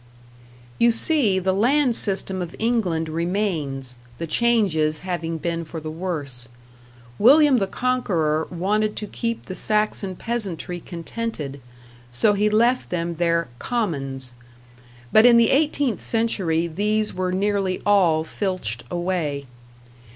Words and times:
You 0.79 0.89
see, 0.89 1.37
the 1.37 1.53
land 1.53 1.95
system 1.95 2.41
of 2.41 2.55
England 2.57 3.07
remains 3.07 3.97
the 4.17 4.25
changes 4.25 5.01
having 5.01 5.37
been 5.37 5.63
for 5.63 5.79
the 5.79 5.91
worse. 5.91 6.47
William 7.19 7.57
the 7.59 7.67
Conqueror 7.67 8.47
wanted 8.49 8.95
to 8.95 9.05
keep 9.05 9.43
the 9.45 9.53
Saxon 9.53 10.15
peasantry 10.15 10.79
contented, 10.79 11.61
so 12.09 12.33
he 12.33 12.49
left 12.49 12.89
them 12.89 13.13
their 13.13 13.47
"commons"; 13.59 14.33
but 15.11 15.23
in 15.23 15.37
the 15.37 15.51
eighteenth 15.51 16.01
century 16.01 16.65
these 16.65 17.13
were 17.13 17.31
nearly 17.31 17.79
all 17.85 18.23
filched 18.23 18.83
away. 18.89 19.45